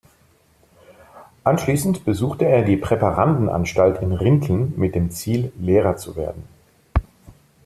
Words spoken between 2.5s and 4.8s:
die Präparandenanstalt in Rinteln